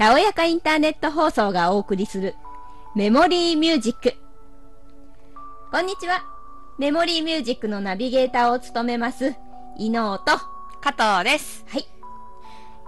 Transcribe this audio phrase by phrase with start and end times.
[0.00, 2.34] たおやかインターネット放送がお送りする
[2.96, 4.14] メモリーミュージック。
[5.70, 6.24] こんにちは。
[6.78, 9.34] メモリーミュージックのナビゲーターを務めます、
[9.76, 10.38] 伊能と、
[10.80, 11.66] 加藤です。
[11.68, 11.86] はい。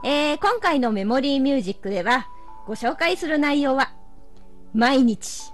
[0.06, 2.28] えー、今回のメモリーミュージックでは、
[2.66, 3.92] ご紹介する内容は、
[4.72, 5.52] 毎日、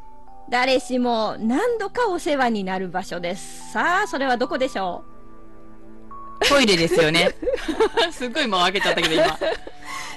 [0.51, 3.73] 誰しも何度かお世話になる場所です。
[3.73, 5.03] さあ、それはどこでしょ
[6.49, 7.35] トイレですよね。
[8.13, 9.27] すっごい間開けちゃったけど今。
[9.27, 9.39] う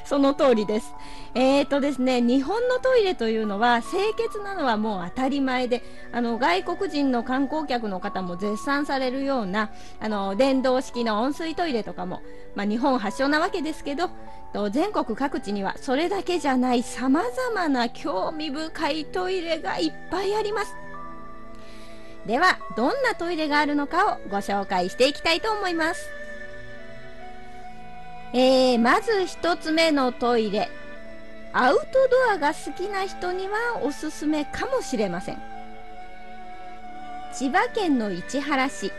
[0.05, 0.93] その通りです。
[1.33, 12.21] えーとですね、日本のトイレというのは清潔なのはもう当たり前で、あの、外国人の観光客の方も絶賛されるような、あの、電動式の温水トイレとかも、
[12.55, 14.09] まあ日本発祥なわけですけど、
[14.51, 20.75] と全国各地にはそれだけじゃない様々な興味深いトイレがいっぱいあります。
[22.25, 26.09] では、どんなトイレがあるのかをご紹介していきたいと思います。
[28.33, 30.69] えー、まず一つ目のトイレ。
[31.53, 31.85] アウト
[32.29, 35.41] ドアが好きな人にはおすすめかもしれません。
[37.33, 38.91] 千葉県の市原市、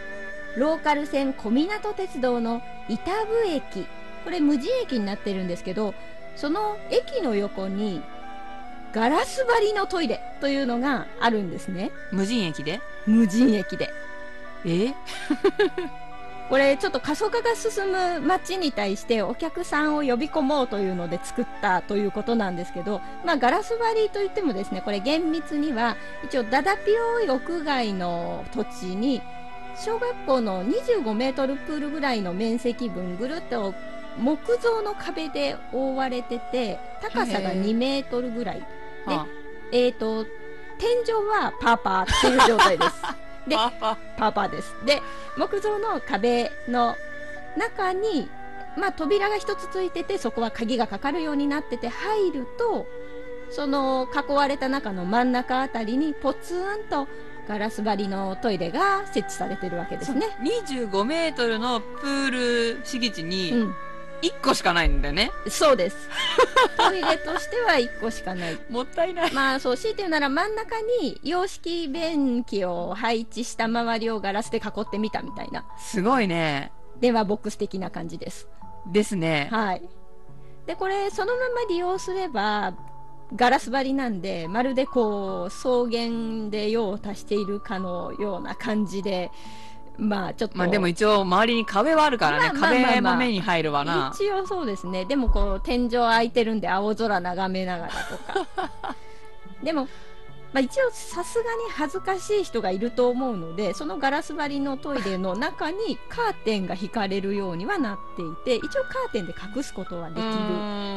[0.57, 3.87] ローカル線小湊鉄道の板部駅。
[4.25, 5.95] これ無人駅になってるんですけど、
[6.37, 8.03] その駅の横に
[8.93, 11.91] ガラス張りのトイレというのがあるんですね。
[12.11, 12.81] 無人駅で？
[13.07, 13.91] 無人駅で。
[14.65, 14.93] え？
[16.53, 29.23] これちょっと過疎化が進む街に対してお客さんを呼び込もうというので作ったということなんですけど、まあ、ガラス張りといってもですねこれ厳密には一応だだぴょい屋外の土地に
[29.77, 33.73] 小学校の25メートルプールぐらいの面積分ぐるっと
[34.19, 38.63] 木造の壁で覆われてて高さがへえ2メートルぐらい
[39.07, 39.27] では
[39.73, 40.27] えー、と
[40.79, 43.03] 天井はパーパーっていう状態です。
[43.49, 44.75] でパーパーです。
[44.85, 45.03] で、
[45.37, 46.97] 木造の壁の
[47.57, 48.29] 中に、
[48.77, 52.87] まあ、扉が一つついてて、そこは鍵がかかるようになってて、入ると、
[53.51, 57.07] その囲われた中の真ん中あたりにポツンと
[57.49, 60.27] ガラス張りのトイレが設置されてるわけですね。
[60.41, 63.75] 25メートルのプール敷地うにん。
[64.23, 65.31] 1個しかないんだよね。
[65.49, 65.97] そうです。
[66.77, 68.59] トイレとしては1個しかない。
[68.71, 69.33] もったいない。
[69.33, 76.73] まあそう、強いて言うなら真ん中に洋式便器を配置した周りをガラスで囲ってみたみたいなすごいね。
[77.01, 78.49] 電話ボックス的な感じです。
[78.93, 79.49] ですね。
[79.51, 79.83] はい。
[80.67, 82.75] で、これ、そのまま利用すれば、
[83.35, 89.31] ガラス張りなんで、まるでこう、草原で用を足しているかのような感じで、
[89.99, 90.59] まあ、ちょっと。
[90.59, 92.49] まあでも一応周りに壁はあるからね。
[92.49, 94.13] まあまあまあまあ壁も目に入るわな。
[94.15, 95.05] 一応そうですね。
[95.05, 98.97] でもこう、天井開いてるんで青空眺めながらとか。
[99.63, 99.89] でも、
[100.53, 110.33] まあ一応さすがに恥ずかしい人がいると思うので、そのガラス張りのトイレの中にカーテンが引かれるようにはなっていて、一応カーテンで隠すことはできる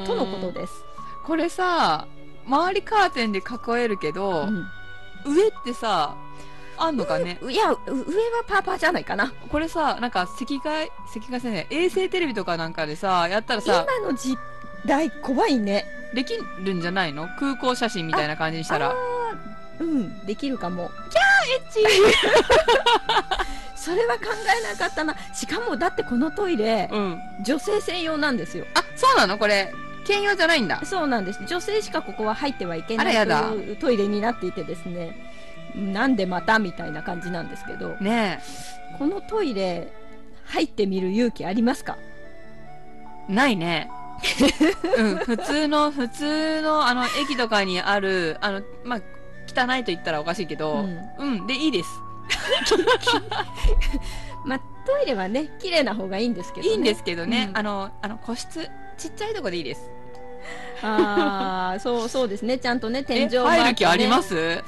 [0.08, 0.84] とのことです。
[1.24, 2.08] これさ、
[2.48, 3.44] 周りカーテンで囲
[3.80, 4.66] えるけど、うん
[5.26, 6.16] 上ってさ、
[6.78, 7.40] あんのかね？
[7.50, 9.34] いや、う上はパーパーじゃないかな。
[9.50, 14.38] これさ、なんか赤外、赤外線ね、衛星テレビとかなんかでさ、やったらさ、今の時
[14.86, 15.86] 代怖いね。
[16.14, 17.28] できるんじゃないの？
[17.40, 18.94] 空港写真みたいな感じにしたら。
[19.80, 20.92] うん、できるかも。
[21.48, 21.82] エッチ
[23.76, 24.22] それは考
[24.60, 25.16] えなかったな。
[25.34, 27.20] しかも、だってこのトイレ、うん。
[27.44, 28.66] 女性専用なんですよ。
[28.74, 29.38] あ、そうなの？
[29.38, 29.74] これ、
[30.08, 30.82] 兼用じゃないんだ。
[30.86, 31.46] そうなんです。
[31.46, 35.16] 女性しかここは入ってはいけないというトイレになっていてですね。
[35.76, 38.42] なんでまたみたいな感じなんですけど、ね
[38.98, 39.92] このトイレ、
[40.46, 41.98] 入ってみる勇気ありますか？
[43.30, 43.34] え。
[43.34, 43.90] ないね。
[44.98, 49.00] うん、普通の、普通の、あの、駅とかにある、あの、まあ、
[49.48, 50.86] 汚いと言ったらおかしいけど、
[51.20, 51.90] うんうん、で、いいです。
[54.46, 56.72] まあ、トイレはね、綺麗な方がいいんですけどね。
[56.74, 59.82] いいんですけどね、うんあの、あの、個室、ちっちゃいとこでいいです。
[60.82, 62.58] ああ、そうそうですね。
[62.58, 64.64] ちゃんとね、天え、井もあってね入る気あります？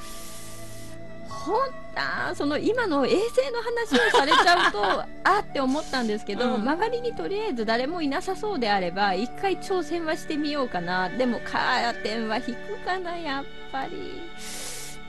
[1.48, 1.60] ほん
[1.96, 4.82] あーその今の衛星の話をされちゃうと
[5.24, 6.60] あーって思ったんですけど、うん。
[6.60, 11.08] 周りにとりあえず誰もいなさそうであれば一回挑戦はしてみようかな。
[11.08, 14.22] でもカーテンは引くかなやっぱり。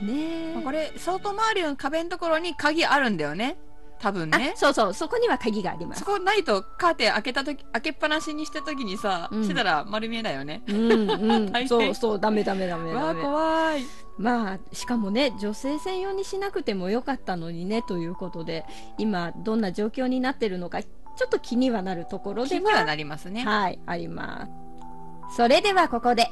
[0.02, 0.62] ねえ。
[0.64, 3.58] これ、外回りの壁のところに鍵あるんだよね。
[4.00, 4.52] 多分ね。
[4.54, 4.58] あ。
[4.58, 4.94] そうそう。
[4.94, 6.00] そこには鍵があります。
[6.00, 9.44] そこないとカーテン開けたとき、開けっぱなしにしたときにさ、うん。
[9.44, 10.62] してたら丸見えだよね。
[10.66, 11.52] うんうん。
[11.68, 12.18] そうそう。
[12.18, 13.22] ダメダメダメダメ。
[13.22, 13.84] 怖い。
[14.20, 18.66] まあしかもね女性専用にしなくてもよかったのにねということで
[18.98, 23.44] 今どんな状況になってるのかちょっと気にはなるところで気にはなりますね。
[23.44, 25.36] はい、あります。
[25.36, 26.28] それではここで、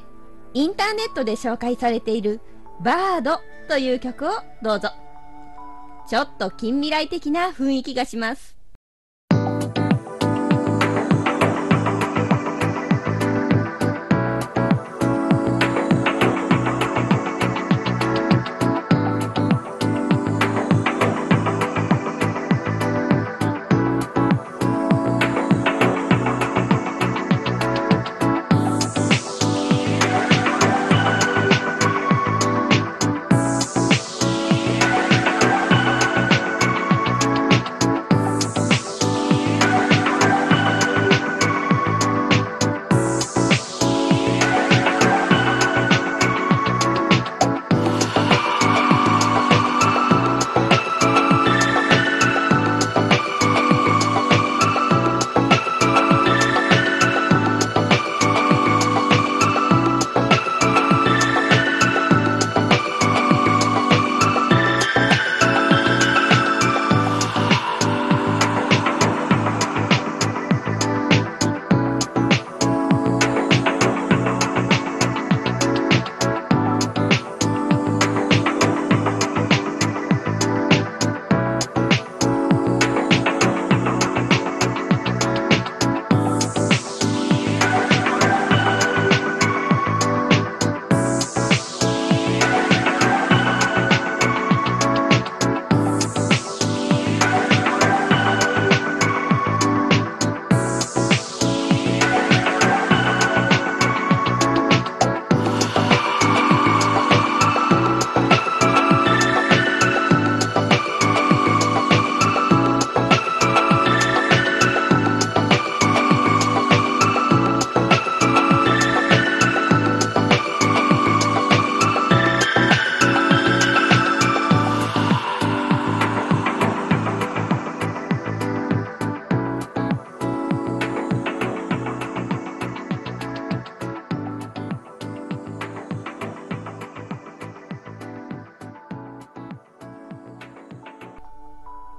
[0.55, 2.41] インターネットで紹介されている、
[2.81, 4.31] バードという曲を
[4.63, 4.89] どうぞ。
[6.09, 8.58] ちょっと近未来的な雰囲気がします。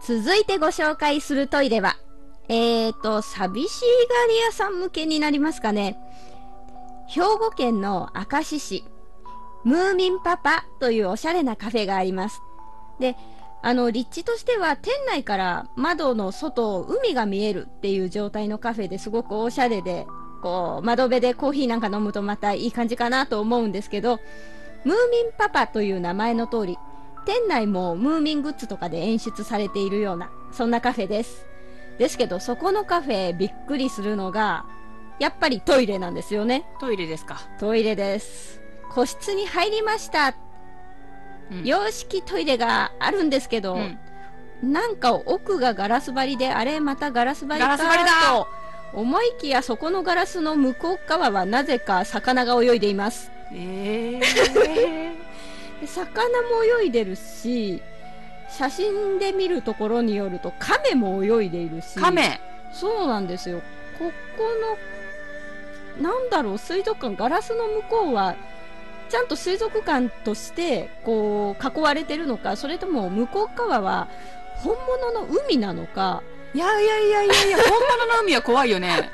[0.09, 1.95] 続いてご紹介するトイレは、
[2.47, 5.99] えーと、寂しいがり屋さん向けになりますかね。
[7.07, 8.83] 兵庫県の明石市、
[9.63, 12.41] ムーミンパパというおしゃれなカフェがあります。
[12.99, 13.17] で、
[13.61, 20.07] あの、立地としては店内から窓の外、海が見えるっていう状態のカフェですごくおしゃれで、
[20.41, 24.19] こう、窓辺でコーヒーなんか飲むとまたいい感じかなと思うんですけど、
[24.85, 26.79] ムーミンパパという名前の通り、
[27.29, 31.45] 店内もムーミングッズとかで演出されているような、そんなカフェです。
[31.99, 34.65] ですけど、そこのカフェびっくりするのが、
[35.19, 36.65] やっぱりトイレなんですよね。
[36.79, 37.39] トイレですか。
[37.59, 38.59] トイレです。
[38.89, 40.33] 個室に入りました。
[41.51, 43.99] うん、洋式トイレがあるんですけど、うん、
[44.63, 48.47] なんか奥がガラス張りで、あれまたガラス張りかと
[48.91, 53.29] 思いきやそこのガラスの向こう側はなぜか魚が泳いでいます。
[53.53, 55.18] えー、
[55.87, 57.81] 魚も泳いでるし、
[58.49, 61.99] 写真で見るところによると亀も泳いでいるし。
[61.99, 62.39] 亀？
[62.73, 63.61] そうなんですよ。
[63.97, 64.43] ここ
[66.01, 68.35] の、なんだろう、水族館、ガラスの向こうは、
[69.09, 74.07] ちゃんと水族館としてこう囲われてるのかそれとも向こう側は
[74.57, 76.21] 本物の海なのか
[76.53, 79.11] いやいやいやいやいや、 本物の海は怖いよね。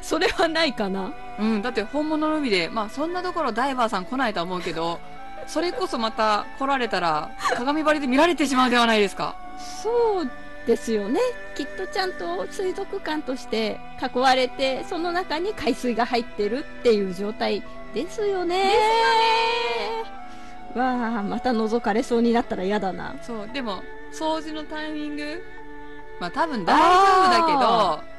[0.00, 4.98] それはないかなうん、だって本物の海で、まあそんなところダイバーさん来ないと思うけど、
[5.46, 9.36] それこそまた来られたら、鏡張りで見られてしまうではないですか。
[9.58, 10.30] そう
[10.66, 11.20] ですよね。
[11.54, 13.78] きっとちゃんと水族館として
[14.14, 17.62] 囲われて、その中に海水が入ってるっていう状態
[17.94, 18.64] ですよね。
[18.64, 18.76] です
[20.74, 20.80] よね。
[20.80, 23.14] わあ、また覗かれそうになったら嫌だな。
[23.22, 25.42] そう、でも、掃除のタイミング
[26.20, 27.58] まあ多分大丈夫だけど、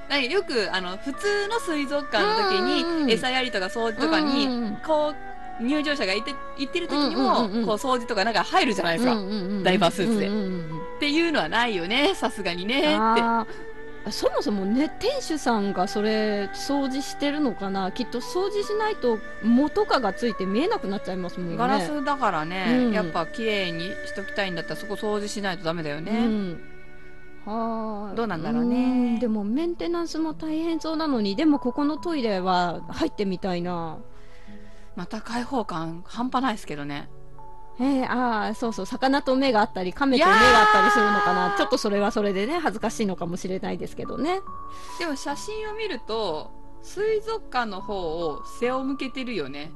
[0.10, 2.62] なんかよく、あの、普通の水族館の時
[3.06, 9.16] に、餌やりとか掃除とかに、こう、入場者がいて、行ってる時にも、こう、掃除とかなんか入るじゃないですか。
[9.64, 10.28] ダイバースーツで。
[10.28, 13.68] っていうのはないよね、さすがにね、って。
[14.12, 17.92] そもそもね店主さんがそれ掃除してるのかな。
[17.92, 21.58] きっと掃除しないと元かがついて見えなくなっちゃいますもんね。
[21.58, 26.62] ガラスだからね、うん、やっぱ綺麗にしときたいんだったらそこ掃除しないとダメだよね、うん。
[27.46, 29.20] はあ、どうなんだろうね。
[29.20, 33.98] でもメンテナンスも大変そうなのにでもここのトイレは入ってみたいな
[34.98, 37.08] また開放感半端ないですけどね。
[37.80, 41.56] えー、ああそうそう魚と目があったり亀と目があったりするのかな。
[41.56, 44.42] ちょっとそれはそれでね恥ずかしいのかもしれないですけどね。
[44.98, 46.50] でも写真を見ると
[46.82, 49.72] 水族館の方を背を向けてるよね。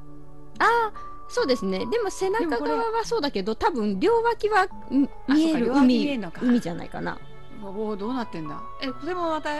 [0.58, 0.94] ああ
[1.30, 1.86] そうですね。
[1.86, 7.20] でも背中側はそうだけど多分両脇は見える海海じゃないかな。
[7.63, 8.60] おおどうなってんだ。
[8.82, 9.51] えこれもまた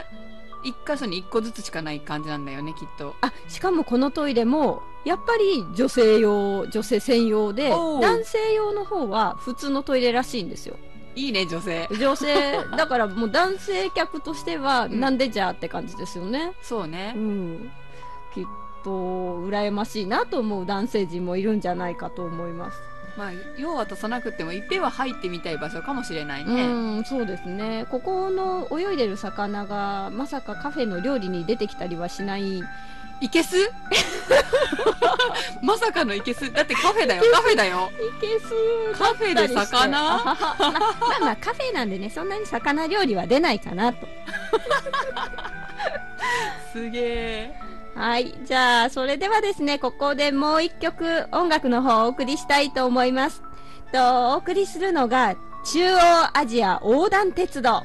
[0.64, 3.16] 一箇所に一個ずつしかない感じなんだよねきっと。
[3.22, 10.78] あしかもこのトイレもやっぱり女性用女性専用で男性用の方は普通のトイレらしいんですよ。
[11.16, 11.88] いいね女性。
[11.92, 12.64] 女性。
[12.78, 17.14] だからもう男性客としてはなんでじゃあって感じですよね、そうね。
[17.16, 17.72] うん。
[18.34, 18.46] きっ
[18.84, 18.90] と
[19.48, 22.80] 羨ましいなと思う男性陣もいるんじゃないかと思います
[23.18, 26.66] まあ、用は足さなくてもいっぺんは入ってみたい場所かもしれないね。
[26.66, 26.70] う
[27.02, 27.86] ん、そうですね。
[27.90, 32.64] ここの泳いでる魚がまさかカフェの料理に出てきたりはしない。
[33.20, 33.56] いけす？
[35.62, 36.52] まさかのいけす？
[36.52, 37.92] だってカフェだよ、カフェだよ。
[38.18, 38.46] いけす
[38.98, 40.02] カフェで魚？
[40.02, 44.08] まあ、 まあまあカフェなんでね、そんなに魚料理は出ないかなと。
[46.74, 47.54] すげえ。
[47.96, 48.34] はい。
[48.46, 53.44] じゃあ、それではですね、ここでもう一曲音楽の方をお送りしたいと思います。
[53.92, 57.84] と、お送りするのが、中央アジア横断鉄道。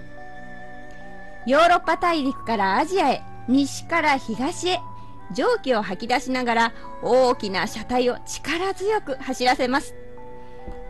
[1.46, 4.80] ヨーロッパ大陸からアジアへ、西から東へ、
[5.34, 6.72] 蒸気を吐き出しながら
[7.02, 9.94] 大きな車体を力強く走らせます。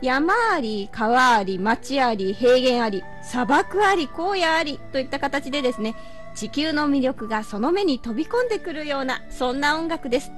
[0.02, 5.94] 山あり、川あり、町あり、平原あり、砂漠あり、荒野ありといった形でですね、
[6.36, 10.30] 地球の魅力がその目に飛び込んでくるような、そんな音楽です。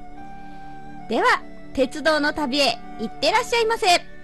[1.09, 1.43] では、
[1.75, 4.18] 鉄道の旅へ行ってらっしゃいませ。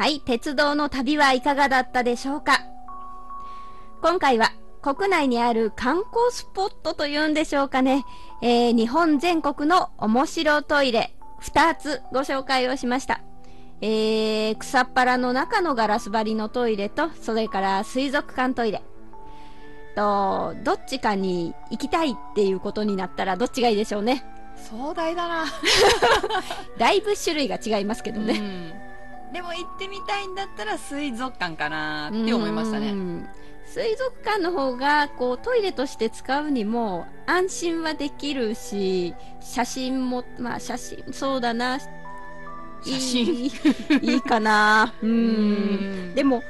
[0.00, 2.62] はい、鉄道の旅はいかがだったでしょうか？
[4.00, 8.06] 今回は国内にある観光スポットというんでしょうかね、
[8.40, 13.20] えー日本全国の面白トイレ2つご紹介をしました。
[13.82, 18.82] えー草っ腹の中のガラス張りのトイレと、それから水族館トイレ。
[19.96, 24.24] と、どっちかに行きたいっていうことになったらどっちがいいでしょうね。
[24.56, 25.44] 壮大だな。
[26.78, 28.88] だいぶ種類が違いますけどね。
[29.30, 29.34] うん。
[29.34, 32.92] でも行ってみたいんだったら水族館かなって思いましたうね。
[32.92, 33.28] ん。
[33.66, 41.78] 水族館の方がこうトイレとして使うにも安心はできるし写真もまあ写真そうだな。
[42.82, 43.24] 写真？
[43.44, 43.46] い
[44.02, 44.92] いいいかな。
[45.02, 46.10] ううん。
[46.10, 46.42] んでも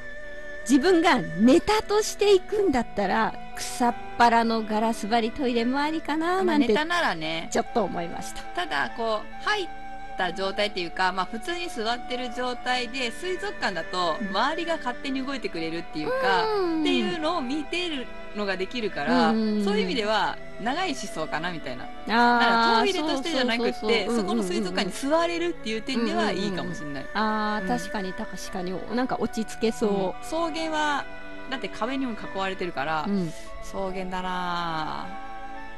[0.69, 8.43] 自分がネタとして行くんだったら草っ腹のガラス張りトイレもありかななんてまあネタならね、ちょっと思いました。
[8.55, 9.69] ただこう、入っ
[10.17, 16.81] た状態っていうか、まあ普通に座ってる状態で、水族館だと周りが勝手に動いてくれるっていうか、うん。
[16.83, 21.85] っていうのを見てるのができるから、うんそういう意味では長い思想かなみたいな。
[21.85, 24.17] だからトイレとしてじゃなくって、ううう。
[24.19, 27.07] そこの水族館に座れるっていう点ではいいかもしれない。
[27.15, 27.69] ああ、うん。
[27.69, 28.75] 確かに確かに。
[28.95, 31.05] なんか落ち着けそ草原は、
[31.51, 35.07] だって壁にも囲われてるから、う、うん、草原だな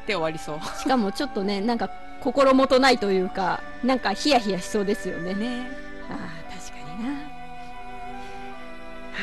[0.01, 0.79] ーって終わりそう。
[0.79, 1.91] しかもちょっとねなんか
[2.23, 5.35] 心もとないというかなんかヒヤヒヤしそうですよね。
[5.35, 5.69] ね。
[6.09, 6.19] ああ
[6.53, 7.11] 確かにな。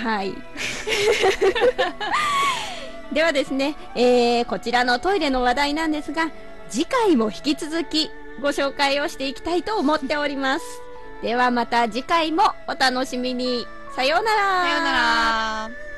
[0.16, 0.34] はい。
[3.14, 6.30] ではですね、えーこちらのトイレの話題なんですが
[6.70, 10.66] 次回も引き続きご紹介をしていきたいと思っております。
[11.22, 13.66] ではまた次回もお楽しみに。
[13.96, 14.64] さようなら。
[14.64, 15.88] さようなら。